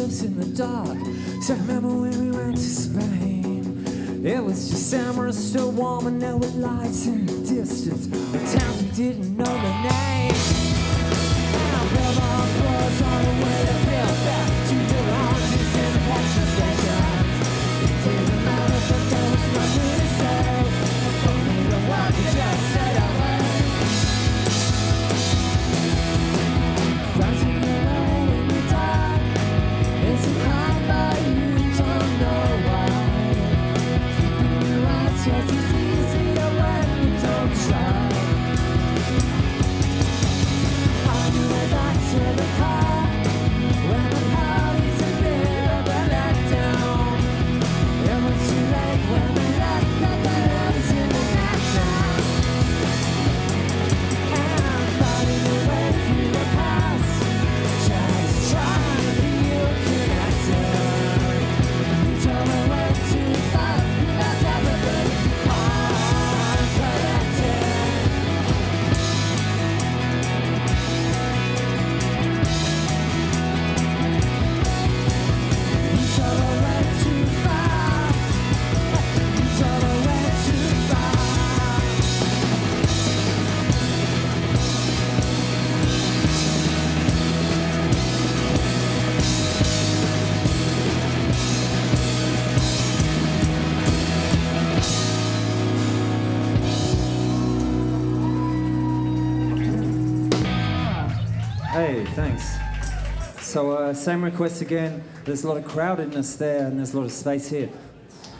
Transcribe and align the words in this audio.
Along 0.00 0.24
in 0.24 0.40
the 0.40 0.46
dark. 0.56 0.98
So 1.42 1.54
I 1.54 1.58
remember 1.58 1.88
when 1.88 2.24
we 2.24 2.36
went 2.36 2.56
to 2.56 2.62
Spain. 2.62 4.22
It 4.24 4.42
was 4.42 4.70
December, 4.70 5.32
still 5.32 5.72
warm 5.72 6.06
and 6.06 6.20
there 6.20 6.36
were 6.36 6.46
lights 6.48 7.06
in 7.06 7.26
the 7.26 7.32
distance. 7.32 8.06
The 8.06 8.58
towns 8.58 8.82
we 8.82 8.90
didn't 8.90 9.29
So, 103.50 103.72
uh, 103.72 103.94
same 103.94 104.22
request 104.22 104.62
again. 104.62 105.02
There's 105.24 105.42
a 105.42 105.48
lot 105.48 105.56
of 105.56 105.64
crowdedness 105.64 106.38
there, 106.38 106.68
and 106.68 106.78
there's 106.78 106.94
a 106.94 106.98
lot 106.98 107.06
of 107.06 107.10
space 107.10 107.48
here. 107.48 107.68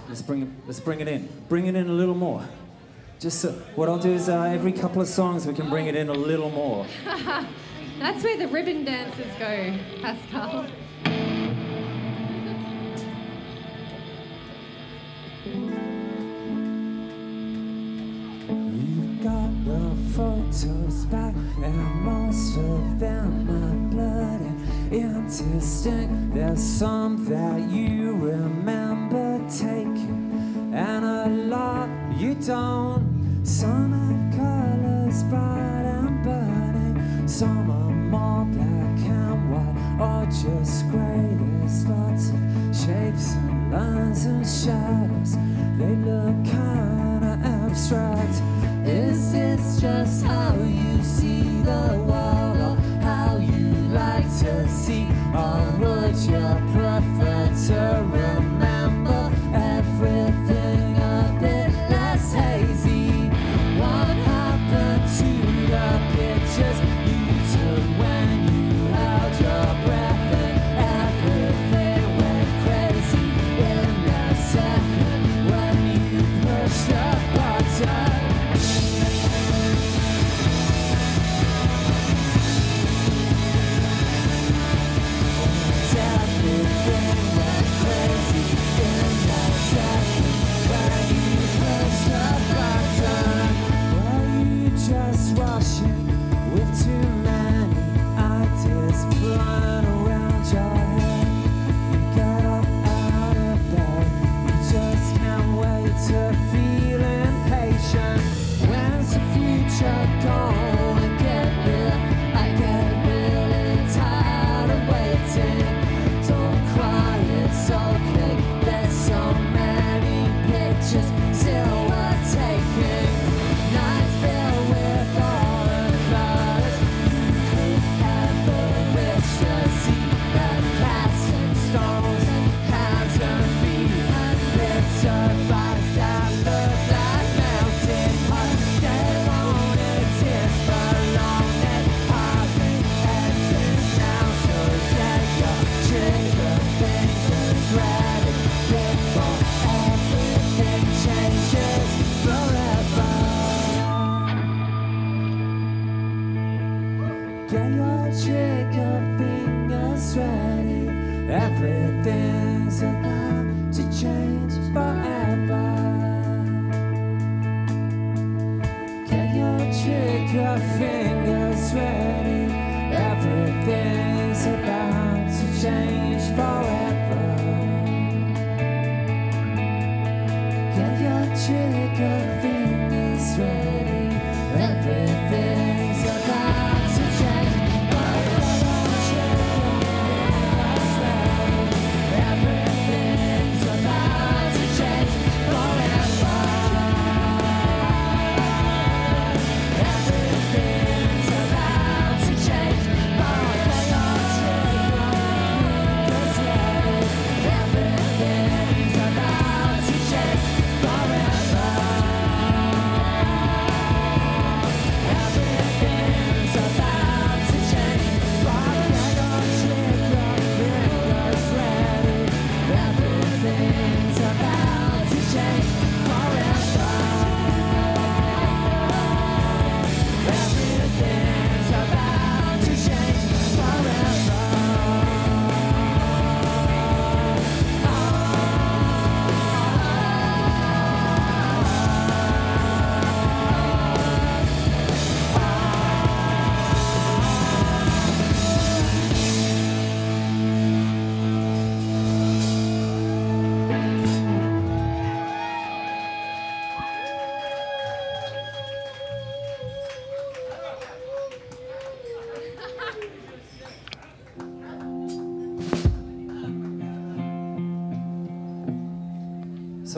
Let's 0.09 0.23
bring 0.23 0.43
it. 0.43 0.49
Let's 0.69 0.79
bring 0.79 1.01
it 1.01 1.09
in. 1.09 1.29
Bring 1.49 1.67
it 1.67 1.75
in 1.75 1.89
a 1.89 1.93
little 1.93 2.15
more. 2.15 2.45
Just 3.19 3.45
uh, 3.45 3.49
what 3.75 3.89
I'll 3.89 3.99
do 3.99 4.13
is 4.13 4.29
uh, 4.29 4.43
every 4.43 4.71
couple 4.71 5.03
of 5.03 5.09
songs 5.09 5.49
we 5.49 5.55
can 5.55 5.69
bring 5.69 5.89
it 5.89 5.97
in 5.97 6.11
a 6.11 6.13
little 6.13 6.51
more. 6.51 6.87
That's 7.99 8.23
where 8.23 8.37
the 8.37 8.47
ribbon 8.47 8.85
dancers 8.85 9.27
go, 9.37 9.77
Pascal. 10.01 10.67
You've 18.55 19.25
got 19.25 19.65
the 19.65 19.97
photos 20.15 21.05
back, 21.07 21.35
and 21.65 22.00
There's 25.31 26.61
some 26.61 27.25
that 27.27 27.71
you 27.71 28.17
remember 28.17 29.39
taking, 29.49 30.73
and 30.75 31.05
a 31.05 31.29
lot 31.29 31.89
you 32.19 32.35
don't. 32.35 33.41
Some 33.45 33.93
have 33.93 34.37
colors 34.37 35.23
bright 35.25 35.85
and 35.87 36.25
burning, 36.25 37.29
some 37.29 37.71
are 37.71 37.93
more 38.11 38.45
black 38.47 38.99
and 39.07 39.53
white, 39.53 40.01
or 40.01 40.27
just 40.27 40.91
grey. 40.91 41.37
There's 41.39 41.87
lots 41.87 42.31
of 42.31 42.41
shapes 42.75 43.35
and 43.35 43.73
lines 43.73 44.25
and 44.25 44.45
shadows. 44.45 45.37
They 45.79 45.95
look 45.95 46.45
kinda 46.45 47.39
abstract. 47.45 48.43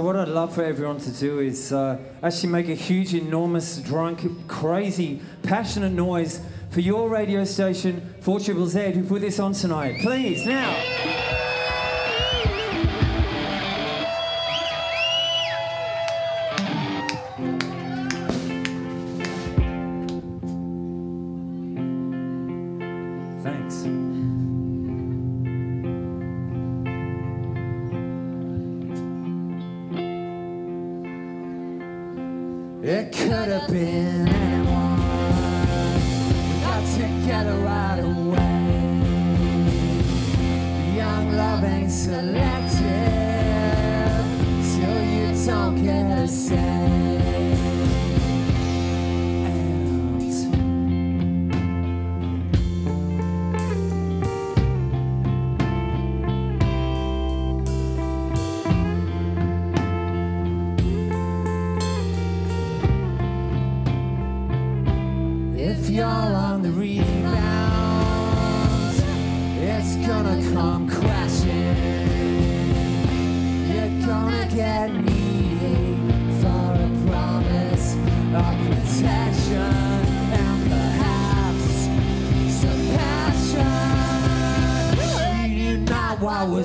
So 0.03 0.07
what 0.07 0.17
I'd 0.17 0.27
love 0.27 0.53
for 0.53 0.65
everyone 0.65 0.99
to 0.99 1.13
do 1.13 1.39
is 1.39 1.73
uh, 1.73 1.97
actually 2.25 2.49
make 2.49 2.69
a 2.69 2.75
huge, 2.75 3.15
enormous, 3.15 3.79
drunk, 3.79 4.49
crazy, 4.49 5.23
passionate 5.45 5.93
noise 5.93 6.41
for 6.71 6.81
your 6.81 7.09
radio 7.09 7.45
station, 7.45 8.13
4 8.21 8.41
Triple 8.41 8.67
Z, 8.67 8.95
who 8.95 9.05
put 9.05 9.21
this 9.21 9.39
on 9.39 9.53
tonight. 9.53 10.01
Please, 10.03 10.45
now. 10.45 11.02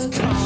Not 0.05 0.15
what 0.19 0.36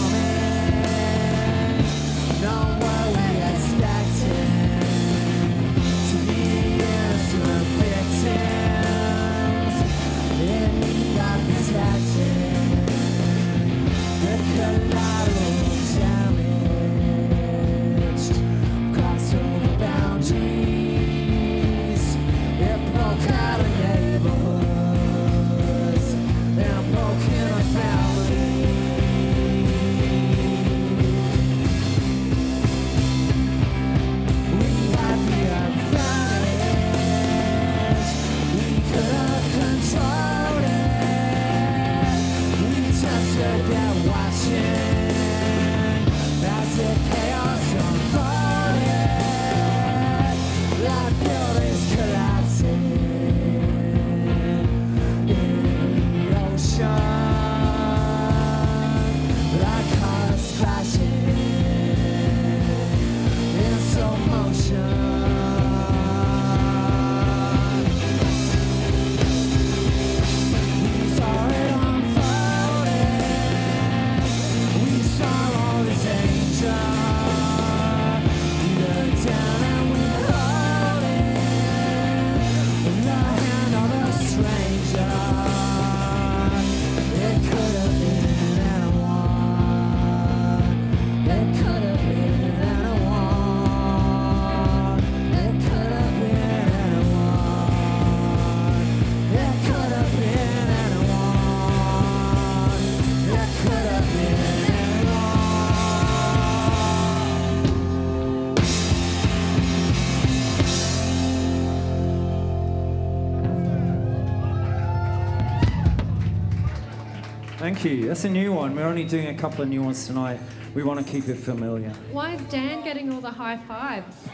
Thank 117.73 117.85
you. 117.85 118.07
That's 118.07 118.25
a 118.25 118.29
new 118.29 118.51
one. 118.51 118.75
We're 118.75 118.83
only 118.83 119.05
doing 119.05 119.27
a 119.27 119.33
couple 119.33 119.61
of 119.61 119.69
new 119.69 119.81
ones 119.81 120.05
tonight. 120.05 120.41
We 120.75 120.83
want 120.83 120.99
to 120.99 121.09
keep 121.09 121.29
it 121.29 121.37
familiar. 121.37 121.91
Why 122.11 122.33
is 122.33 122.41
Dan 122.51 122.83
getting 122.83 123.13
all 123.13 123.21
the 123.21 123.31
high 123.31 123.59
fives? 123.65 124.27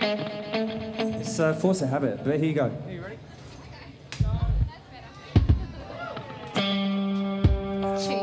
It's 0.00 1.40
uh, 1.40 1.54
force 1.54 1.82
of 1.82 1.88
habit, 1.88 2.22
but 2.22 2.38
here 2.38 2.44
you 2.44 2.54
go. 2.54 2.70
Cheap. 7.98 8.22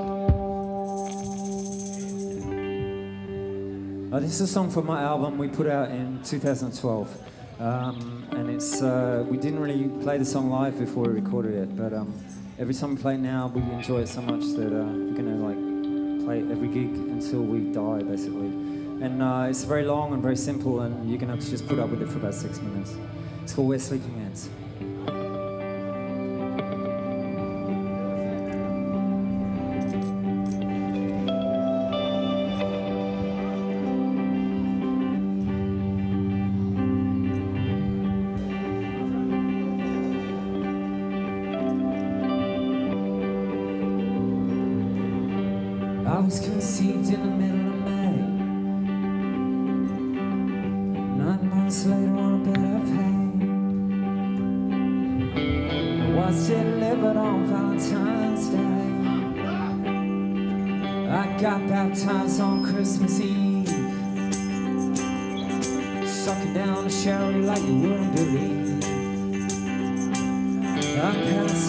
Uh, 4.13 4.19
this 4.21 4.35
is 4.35 4.39
a 4.39 4.47
song 4.47 4.71
from 4.71 4.85
my 4.85 5.01
album 5.01 5.37
we 5.37 5.49
put 5.49 5.67
out 5.67 5.91
in 5.91 6.23
2012. 6.23 7.31
Um, 7.59 8.25
and 8.31 8.49
it's 8.49 8.81
uh, 8.81 9.25
we 9.27 9.35
didn't 9.35 9.59
really 9.59 9.89
play 10.01 10.17
the 10.17 10.23
song 10.23 10.49
live 10.49 10.79
before 10.79 11.03
we 11.03 11.19
recorded 11.19 11.55
it, 11.55 11.75
but 11.75 11.91
um, 11.91 12.13
every 12.57 12.73
time 12.73 12.95
we 12.95 13.01
play 13.01 13.17
now, 13.17 13.47
we 13.47 13.61
enjoy 13.61 14.01
it 14.01 14.07
so 14.07 14.21
much 14.21 14.41
that 14.55 14.67
uh, 14.67 14.85
we're 14.85 15.13
gonna 15.13 15.35
like 15.35 16.25
play 16.25 16.39
every 16.51 16.67
gig 16.67 16.93
until 16.95 17.41
we 17.41 17.71
die, 17.73 18.01
basically. 18.01 18.47
And 19.01 19.21
uh, 19.21 19.47
it's 19.49 19.63
very 19.63 19.83
long 19.83 20.13
and 20.13 20.21
very 20.21 20.37
simple, 20.37 20.81
and 20.81 21.09
you're 21.09 21.19
gonna 21.19 21.35
have 21.35 21.43
to 21.43 21.49
just 21.49 21.67
put 21.67 21.79
up 21.79 21.89
with 21.89 22.01
it 22.01 22.07
for 22.07 22.17
about 22.17 22.33
six 22.33 22.59
minutes. 22.61 22.95
It's 23.43 23.53
called 23.53 23.67
We're 23.67 23.79
Sleeping 23.79 24.19
Ants. 24.21 24.49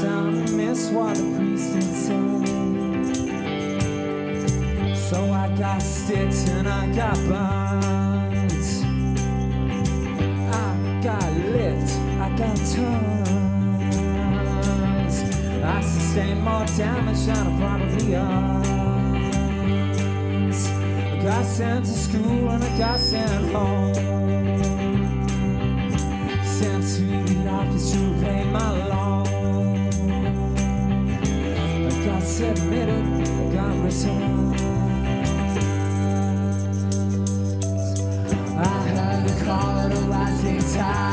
Out 0.05 0.26
and 0.26 0.57
missed 0.57 0.93
what 0.93 1.17
the 1.17 1.23
priest 1.37 1.75
had 1.75 1.85
said. 1.85 2.47
So 4.97 5.33
I 5.33 5.49
got 5.57 5.81
sticks 5.81 6.49
and 6.49 6.69
I 6.69 6.87
got 6.95 7.17
burns. 7.29 8.83
I 10.55 11.00
got 11.03 11.33
licked, 11.55 11.93
I 12.21 12.29
got 12.37 12.57
turns. 12.75 13.37
I 15.65 15.81
sustained 15.81 16.43
more 16.43 16.67
damage 16.76 17.26
than 17.26 17.47
I 17.47 17.59
probably 17.59 18.15
earns. 18.15 18.76
I 20.69 21.23
got 21.23 21.45
sent 21.47 21.85
to 21.87 21.93
school 21.93 22.50
and 22.50 22.62
I 22.65 22.79
got 22.79 22.99
sent 22.99 23.53
home. 23.53 23.95
Sent 26.45 26.85
to 26.97 27.03
the 27.33 27.49
office 27.49 27.93
to 27.93 27.99
pay 28.21 28.45
my 28.45 28.71
loan. 28.88 29.06
Submitted, 32.37 33.02
returned. 33.83 34.55
I 38.59 38.88
heard 38.88 39.26
the 39.26 39.45
call 39.47 39.78
of 39.78 39.90
the 39.90 40.00
rising 40.11 40.59
tide. 40.75 41.06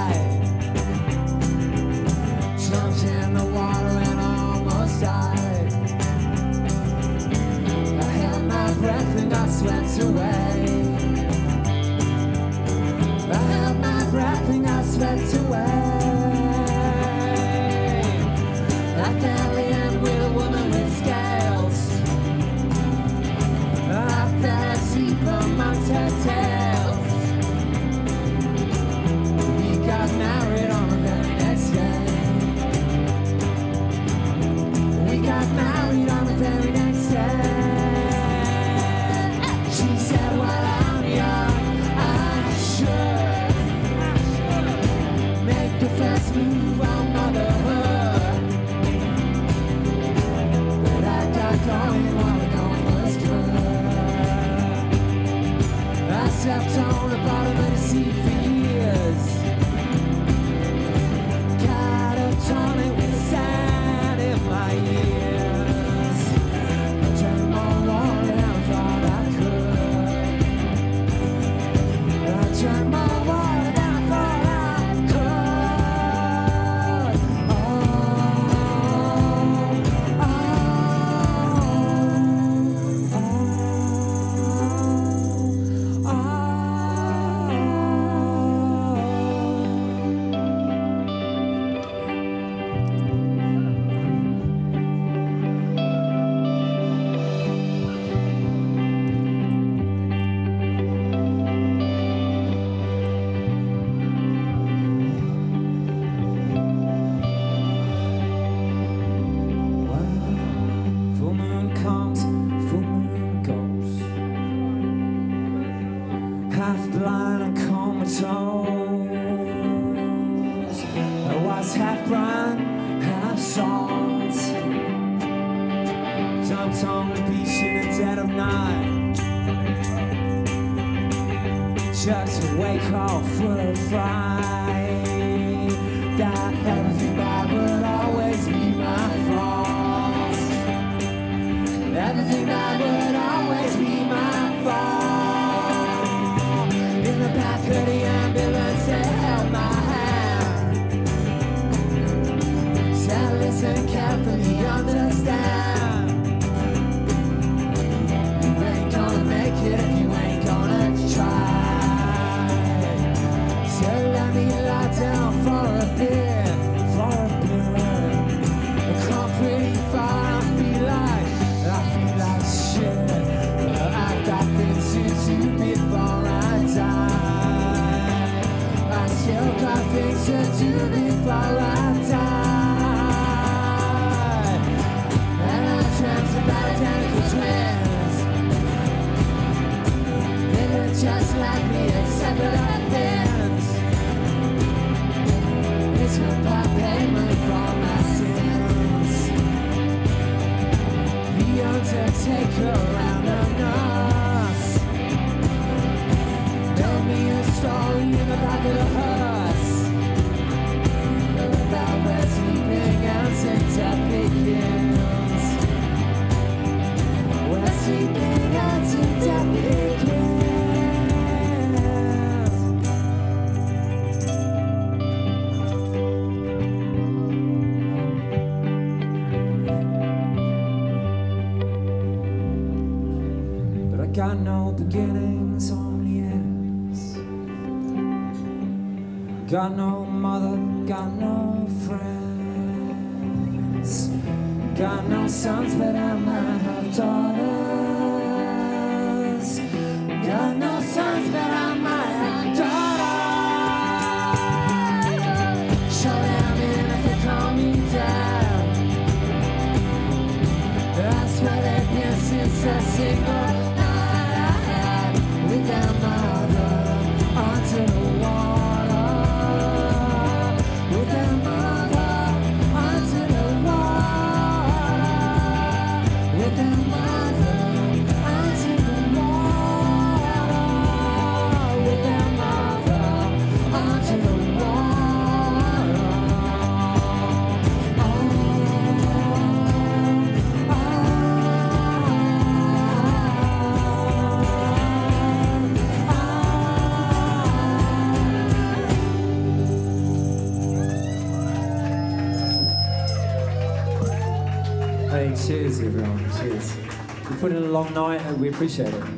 Long 307.74 307.92
night 307.96 308.22
and 308.22 308.40
we 308.40 308.50
appreciate 308.50 308.94
it. 308.94 309.13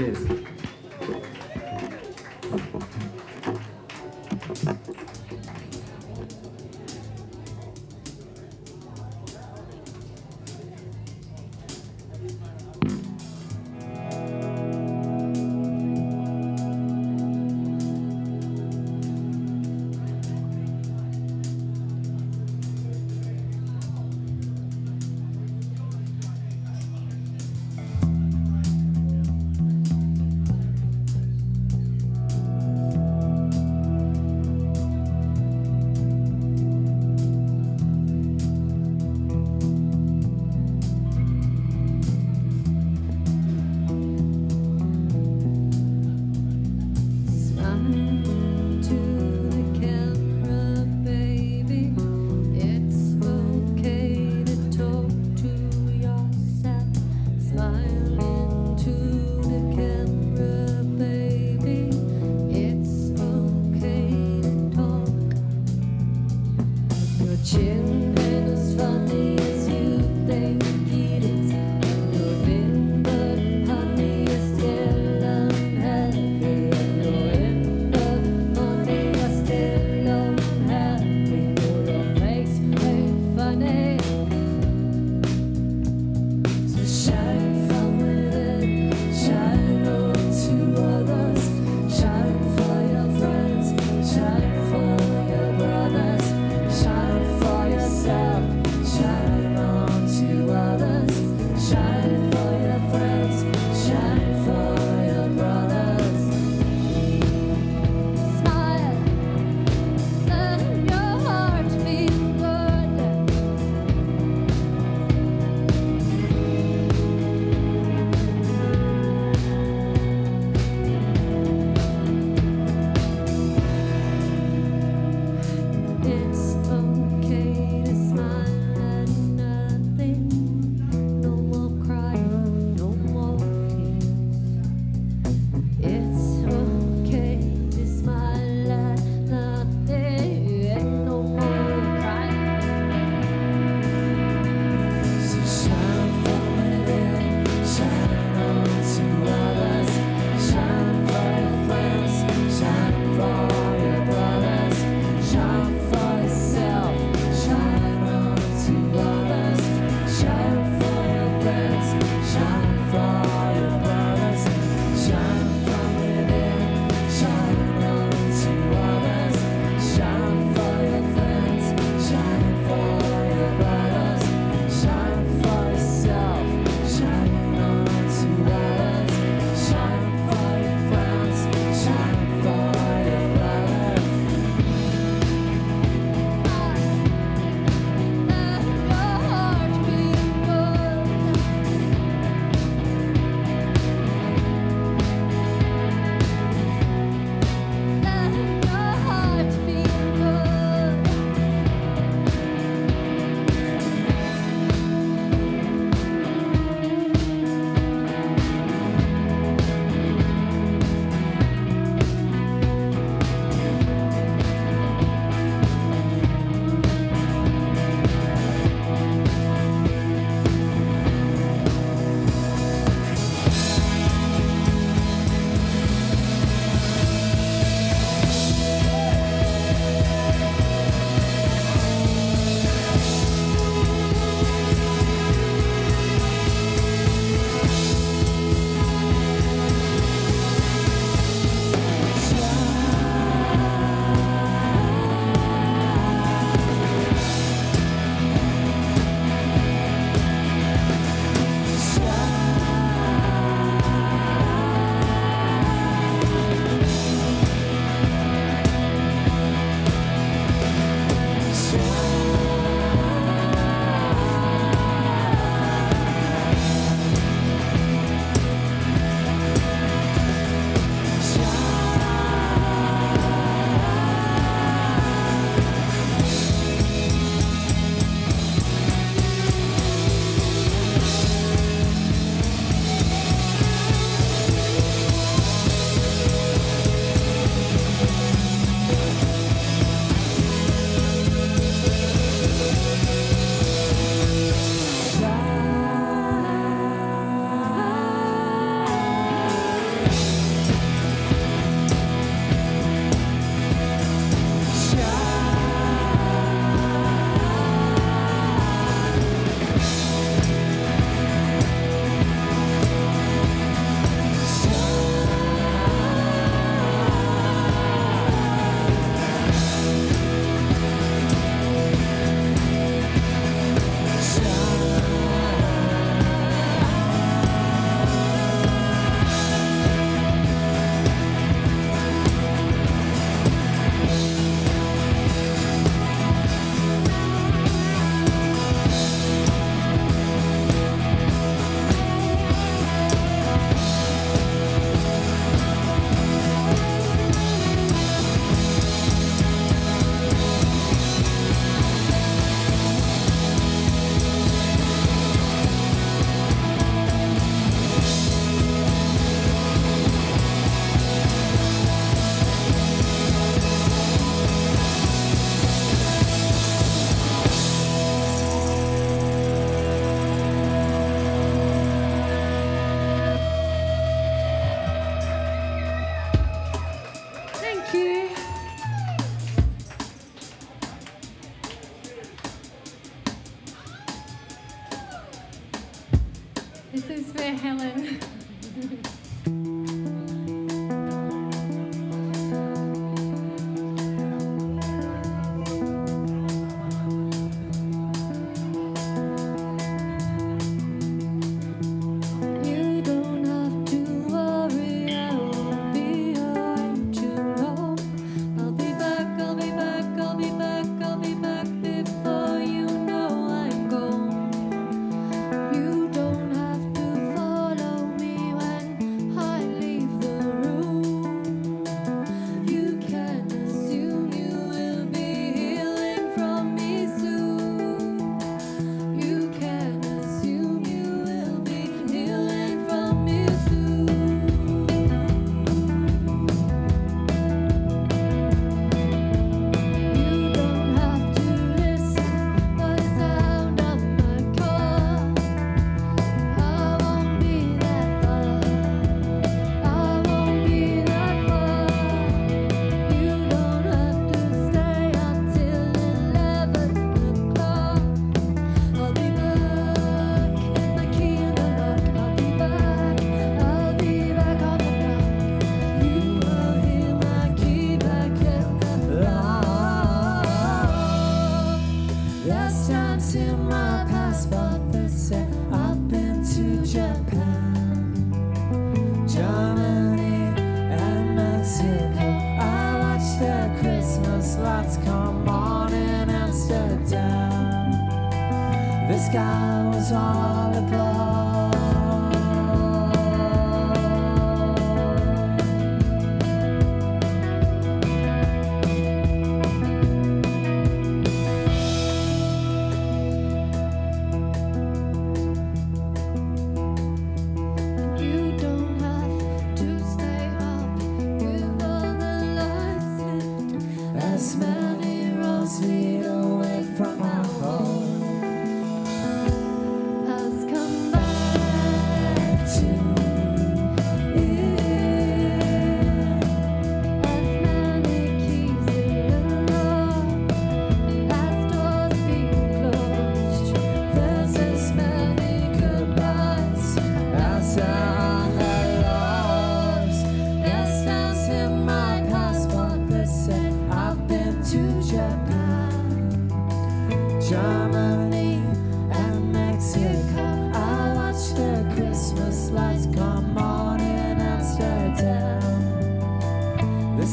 Cheers. 0.00 0.29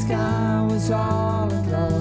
Sky 0.07 0.61
was 0.69 0.89
all 0.89 1.51
aglow. 1.51 1.96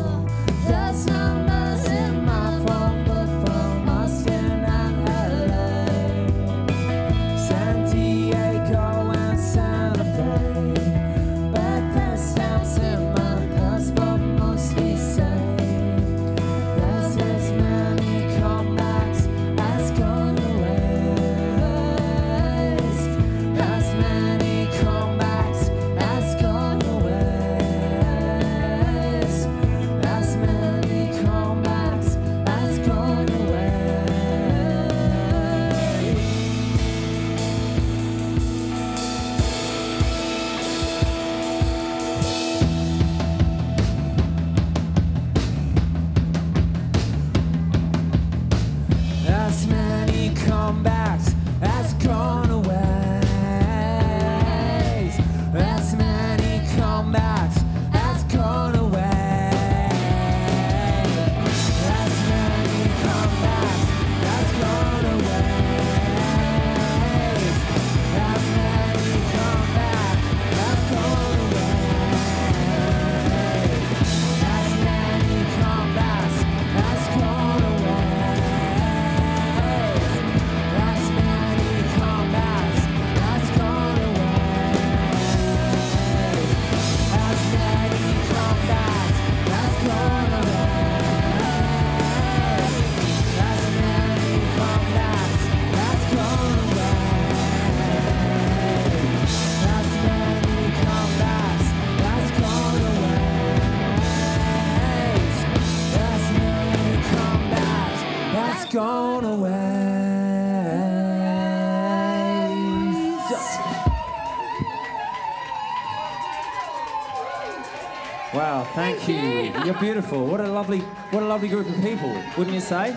Wow, 118.76 118.82
thank 118.82 119.08
you. 119.08 119.52
You're 119.64 119.80
beautiful. 119.80 120.26
What 120.26 120.40
a 120.40 120.48
lovely, 120.48 120.80
what 121.10 121.22
a 121.22 121.26
lovely 121.26 121.48
group 121.48 121.68
of 121.68 121.76
people, 121.82 122.12
wouldn't 122.36 122.54
you 122.54 122.60
say? 122.60 122.92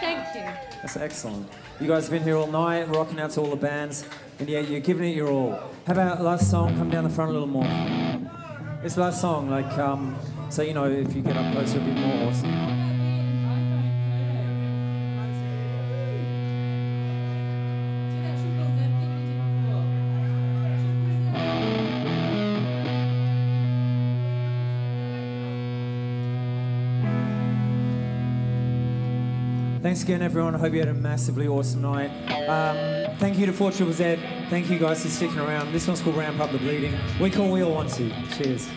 Thank 0.00 0.26
Thank 0.26 0.34
you. 0.34 0.50
That's 0.80 0.96
excellent. 0.96 1.48
You 1.80 1.86
guys 1.86 2.04
have 2.04 2.10
been 2.12 2.24
here 2.24 2.36
all 2.36 2.48
night, 2.48 2.88
rocking 2.88 3.20
out 3.20 3.30
to 3.32 3.40
all 3.40 3.50
the 3.50 3.56
bands, 3.56 4.04
and 4.38 4.48
yeah, 4.48 4.60
you're 4.60 4.80
giving 4.80 5.10
it 5.10 5.16
your 5.16 5.28
all. 5.28 5.60
How 5.86 5.92
about 5.92 6.22
last 6.22 6.50
song? 6.50 6.76
Come 6.76 6.90
down 6.90 7.04
the 7.04 7.10
front 7.10 7.30
a 7.30 7.32
little 7.32 7.48
more. 7.48 7.68
This 8.82 8.96
last 8.96 9.20
song, 9.20 9.48
like, 9.48 9.78
um, 9.78 10.16
so 10.50 10.62
you 10.62 10.74
know, 10.74 10.90
if 10.90 11.14
you 11.14 11.22
get 11.22 11.36
up 11.36 11.52
closer, 11.52 11.78
it'll 11.78 11.94
be 11.94 12.00
more 12.00 12.28
awesome. 12.28 12.81
Thanks 29.92 30.04
again, 30.04 30.22
everyone. 30.22 30.54
I 30.54 30.58
hope 30.58 30.72
you 30.72 30.78
had 30.78 30.88
a 30.88 30.94
massively 30.94 31.46
awesome 31.46 31.82
night. 31.82 32.08
Um, 32.48 33.14
thank 33.18 33.36
you 33.36 33.44
to 33.44 33.52
Four 33.52 33.72
Triple 33.72 33.92
Z. 33.92 34.18
Thank 34.48 34.70
you 34.70 34.78
guys 34.78 35.02
for 35.02 35.10
sticking 35.10 35.38
around. 35.38 35.70
This 35.70 35.86
one's 35.86 36.00
called 36.00 36.16
Ramp 36.16 36.40
Up 36.40 36.50
the 36.50 36.56
Bleeding. 36.56 36.94
We 37.20 37.28
call 37.28 37.52
We 37.52 37.62
All 37.62 37.74
Want 37.74 37.90
to. 37.90 38.10
Cheers. 38.34 38.70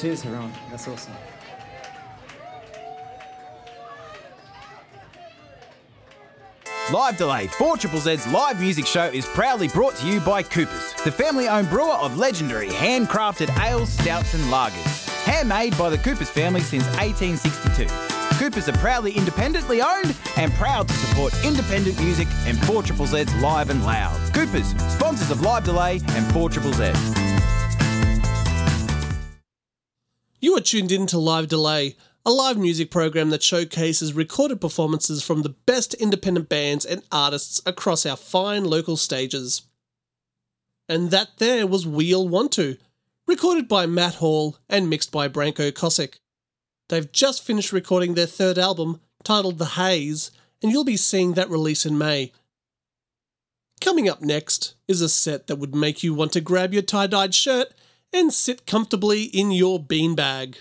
Cheers. 0.00 0.22
That's 0.70 0.88
awesome. 0.88 1.14
Live 6.92 7.16
Delay, 7.16 7.46
4 7.46 7.78
Triple 7.78 7.98
Z's 7.98 8.26
live 8.26 8.60
music 8.60 8.86
show 8.86 9.06
is 9.06 9.24
proudly 9.26 9.68
brought 9.68 9.96
to 9.96 10.06
you 10.06 10.20
by 10.20 10.42
Coopers, 10.42 10.92
the 11.02 11.10
family 11.10 11.48
owned 11.48 11.70
brewer 11.70 11.94
of 11.94 12.18
legendary 12.18 12.68
handcrafted 12.68 13.48
ales, 13.66 13.88
stouts, 13.88 14.34
and 14.34 14.44
lagers. 14.44 15.08
Handmade 15.24 15.76
by 15.78 15.88
the 15.88 15.96
Coopers 15.96 16.28
family 16.28 16.60
since 16.60 16.84
1862. 16.98 17.86
Coopers 18.38 18.68
are 18.68 18.78
proudly 18.78 19.12
independently 19.12 19.80
owned 19.80 20.14
and 20.36 20.52
proud 20.54 20.86
to 20.86 20.94
support 20.94 21.32
independent 21.42 21.98
music 21.98 22.28
and 22.44 22.62
4 22.66 22.82
Triple 22.82 23.06
Z's 23.06 23.34
live 23.36 23.70
and 23.70 23.82
loud. 23.84 24.34
Coopers, 24.34 24.68
sponsors 24.92 25.30
of 25.30 25.40
Live 25.40 25.64
Delay 25.64 26.00
and 26.10 26.32
4 26.34 26.50
Triple 26.50 26.74
Z's. 26.74 27.23
Tuned 30.74 30.90
in 30.90 31.06
to 31.06 31.18
Live 31.18 31.46
Delay, 31.46 31.94
a 32.26 32.32
live 32.32 32.58
music 32.58 32.90
program 32.90 33.30
that 33.30 33.44
showcases 33.44 34.12
recorded 34.12 34.60
performances 34.60 35.22
from 35.22 35.42
the 35.42 35.54
best 35.66 35.94
independent 35.94 36.48
bands 36.48 36.84
and 36.84 37.04
artists 37.12 37.62
across 37.64 38.04
our 38.04 38.16
fine 38.16 38.64
local 38.64 38.96
stages. 38.96 39.62
And 40.88 41.12
that 41.12 41.38
there 41.38 41.64
was 41.64 41.86
We 41.86 42.12
All 42.12 42.28
Want 42.28 42.50
To, 42.54 42.76
recorded 43.28 43.68
by 43.68 43.86
Matt 43.86 44.16
Hall 44.16 44.56
and 44.68 44.90
mixed 44.90 45.12
by 45.12 45.28
Branko 45.28 45.70
Kosick. 45.70 46.14
They've 46.88 47.12
just 47.12 47.46
finished 47.46 47.72
recording 47.72 48.14
their 48.14 48.26
third 48.26 48.58
album, 48.58 49.00
titled 49.22 49.58
The 49.58 49.76
Haze, 49.76 50.32
and 50.60 50.72
you'll 50.72 50.82
be 50.82 50.96
seeing 50.96 51.34
that 51.34 51.50
release 51.50 51.86
in 51.86 51.96
May. 51.96 52.32
Coming 53.80 54.08
up 54.08 54.22
next 54.22 54.74
is 54.88 55.00
a 55.00 55.08
set 55.08 55.46
that 55.46 55.60
would 55.60 55.76
make 55.76 56.02
you 56.02 56.14
want 56.14 56.32
to 56.32 56.40
grab 56.40 56.72
your 56.72 56.82
tie 56.82 57.06
dyed 57.06 57.32
shirt 57.32 57.72
and 58.14 58.32
sit 58.32 58.64
comfortably 58.64 59.24
in 59.24 59.50
your 59.50 59.82
beanbag. 59.82 60.56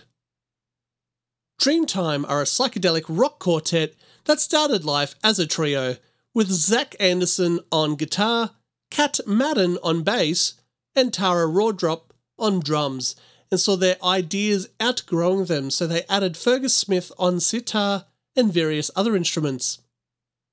Dreamtime 1.61 2.25
are 2.27 2.41
a 2.41 2.45
psychedelic 2.45 3.03
rock 3.07 3.37
quartet 3.37 3.93
that 4.25 4.39
started 4.39 4.83
life 4.83 5.13
as 5.23 5.37
a 5.37 5.45
trio, 5.45 5.97
with 6.33 6.49
Zach 6.49 6.95
Anderson 6.99 7.59
on 7.71 7.95
guitar, 7.95 8.51
Kat 8.89 9.19
Madden 9.27 9.77
on 9.83 10.01
bass, 10.01 10.55
and 10.95 11.13
Tara 11.13 11.45
Rawdrop 11.47 12.11
on 12.39 12.59
drums, 12.59 13.15
and 13.51 13.59
saw 13.59 13.75
their 13.75 14.03
ideas 14.03 14.67
outgrowing 14.79 15.45
them, 15.45 15.69
so 15.69 15.85
they 15.85 16.03
added 16.09 16.35
Fergus 16.35 16.75
Smith 16.75 17.11
on 17.19 17.39
sitar 17.39 18.05
and 18.35 18.51
various 18.51 18.89
other 18.95 19.15
instruments. 19.15 19.77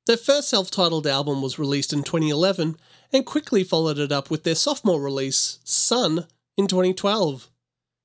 Their 0.07 0.19
first 0.19 0.51
self 0.51 0.71
titled 0.71 1.07
album 1.07 1.41
was 1.41 1.59
released 1.59 1.95
in 1.95 2.03
2011 2.03 2.77
and 3.11 3.25
quickly 3.25 3.65
followed 3.65 3.99
it 3.99 4.13
up 4.13 4.31
with 4.31 4.45
their 4.45 4.55
sophomore 4.55 5.01
release, 5.01 5.61
Sun, 5.65 6.27
in 6.57 6.67
2012. 6.67 7.51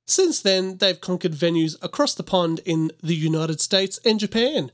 Since 0.08 0.42
then, 0.42 0.78
they've 0.78 1.00
conquered 1.02 1.34
venues 1.34 1.76
across 1.82 2.14
the 2.14 2.24
pond 2.24 2.62
in 2.66 2.92
the 3.02 3.16
United 3.16 3.60
States 3.60 4.00
and 4.06 4.20
Japan, 4.20 4.72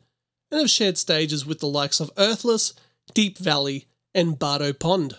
and 0.51 0.59
have 0.59 0.69
shared 0.69 0.97
stages 0.97 1.45
with 1.45 1.59
the 1.59 1.67
likes 1.67 1.99
of 1.99 2.11
Earthless, 2.17 2.73
Deep 3.13 3.37
Valley, 3.37 3.87
and 4.13 4.37
Bardo 4.37 4.73
Pond. 4.73 5.15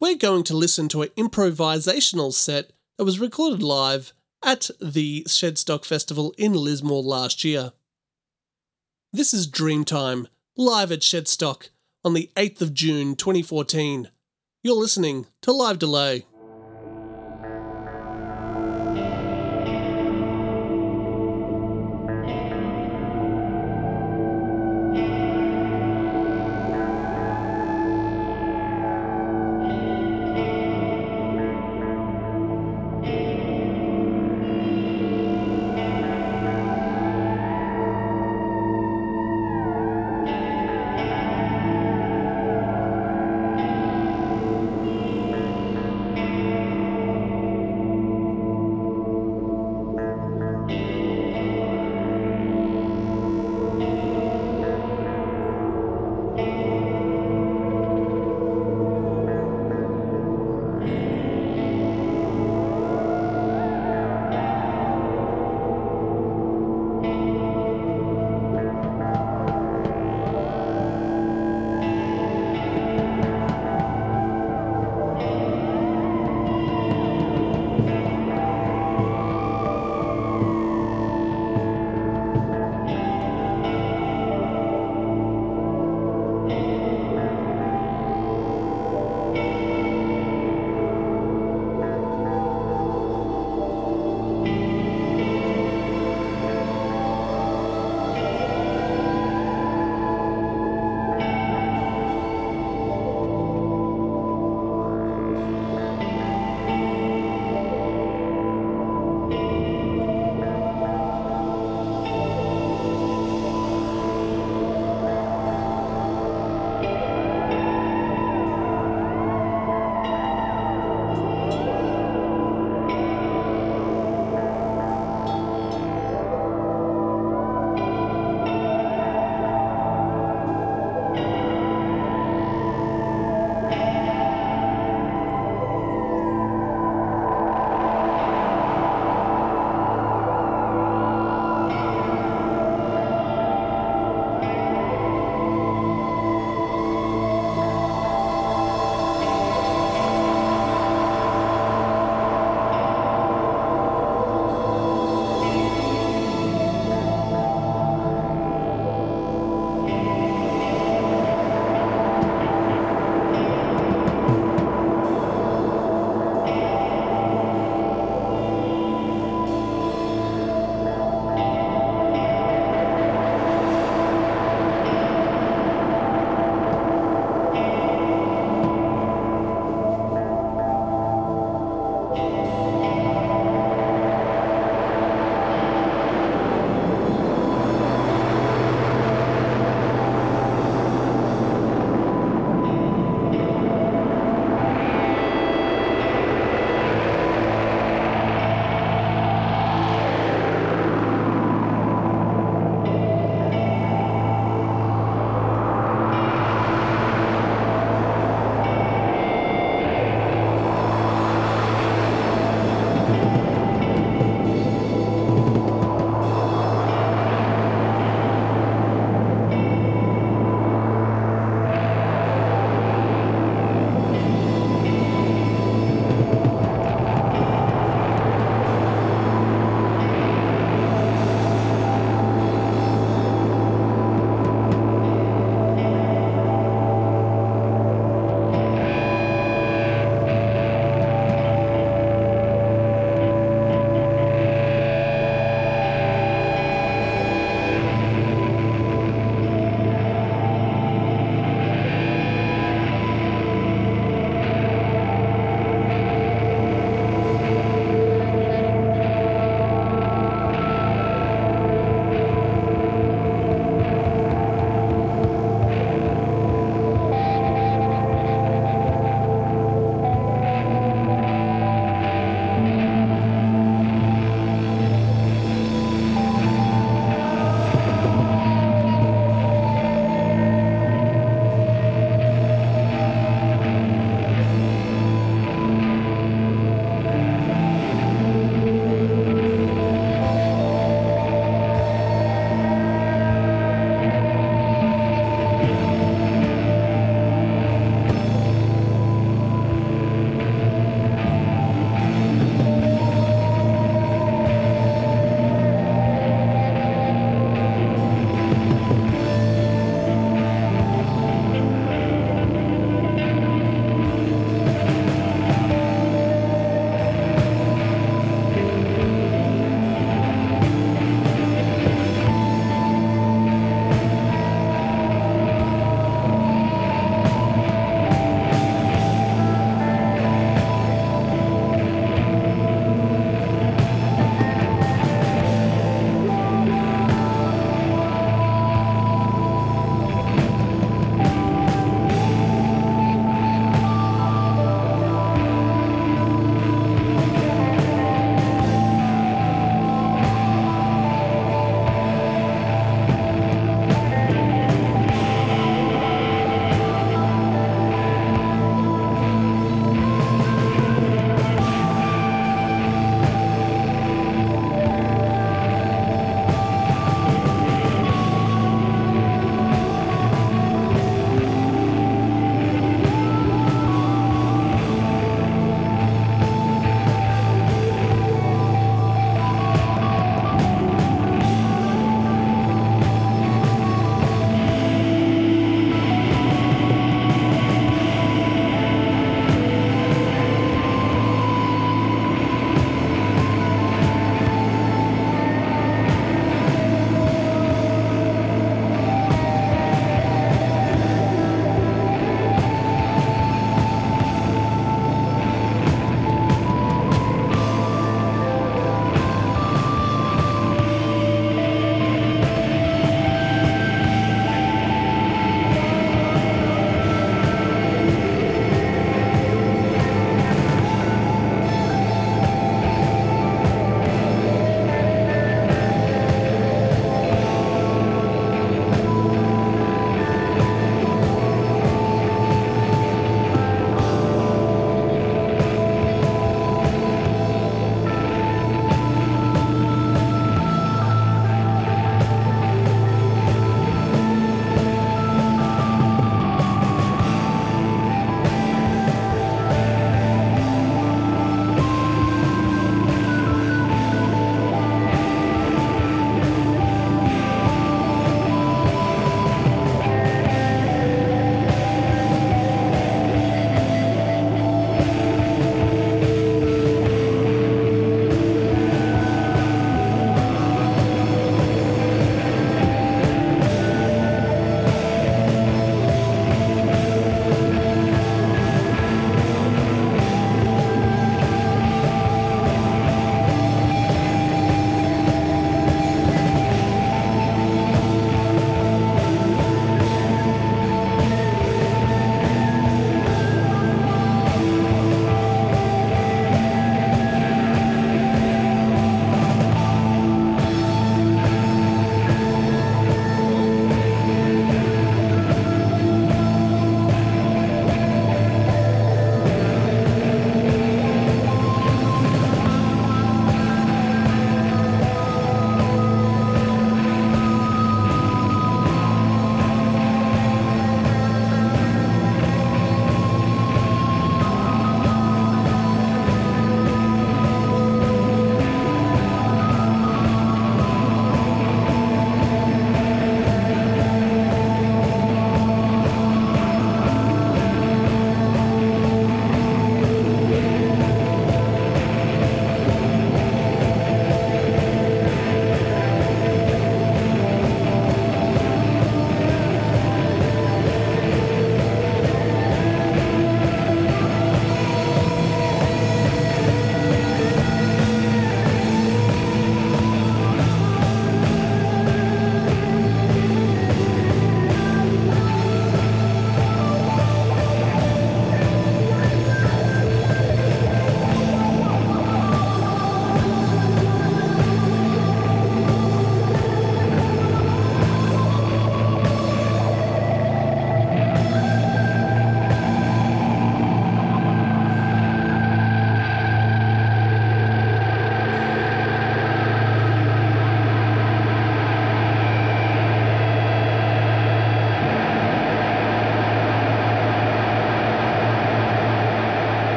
We're 0.00 0.16
going 0.16 0.42
to 0.44 0.56
listen 0.56 0.88
to 0.88 1.02
an 1.02 1.10
improvisational 1.16 2.32
set 2.32 2.72
that 2.98 3.04
was 3.04 3.20
recorded 3.20 3.62
live 3.62 4.12
at 4.44 4.68
the 4.80 5.24
Shedstock 5.28 5.84
Festival 5.84 6.34
in 6.36 6.52
Lismore 6.52 7.02
last 7.02 7.44
year. 7.44 7.72
This 9.12 9.32
is 9.32 9.48
Dreamtime, 9.48 10.26
live 10.56 10.90
at 10.90 11.00
Shedstock 11.00 11.68
on 12.04 12.14
the 12.14 12.30
8th 12.36 12.60
of 12.60 12.74
June 12.74 13.14
2014. 13.14 14.10
You're 14.62 14.74
listening 14.74 15.26
to 15.42 15.52
Live 15.52 15.78
Delay. 15.78 16.26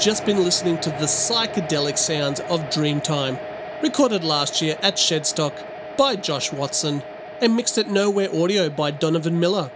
Just 0.00 0.24
been 0.24 0.42
listening 0.42 0.80
to 0.80 0.88
the 0.88 1.04
psychedelic 1.04 1.98
sounds 1.98 2.40
of 2.40 2.70
Dreamtime, 2.70 3.38
recorded 3.82 4.24
last 4.24 4.62
year 4.62 4.78
at 4.80 4.94
Shedstock 4.94 5.52
by 5.98 6.16
Josh 6.16 6.50
Watson 6.50 7.02
and 7.42 7.54
mixed 7.54 7.76
at 7.76 7.90
Nowhere 7.90 8.34
Audio 8.34 8.70
by 8.70 8.92
Donovan 8.92 9.38
Miller. 9.38 9.70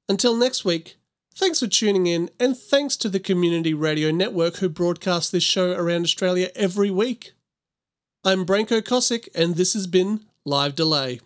Until 0.09 0.37
next 0.37 0.65
week, 0.65 0.97
thanks 1.35 1.61
for 1.61 1.69
tuning 1.69 2.07
in, 2.07 2.31
and 2.41 2.57
thanks 2.57 2.97
to 2.97 3.09
the 3.09 3.21
Community 3.21 3.75
Radio 3.75 4.11
Network 4.11 4.57
who 4.57 4.69
broadcast 4.69 5.31
this 5.31 5.45
show 5.45 5.73
around 5.73 6.03
Australia 6.03 6.51
every 6.57 6.91
week. 6.91 7.33
I'm 8.25 8.45
Branko 8.45 8.83
Kosick, 8.83 9.29
and 9.35 9.55
this 9.55 9.73
has 9.75 9.87
been 9.87 10.27
Live 10.45 10.75
Delay. 10.75 11.21